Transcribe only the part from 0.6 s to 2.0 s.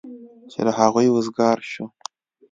له هغوی وزګار شو.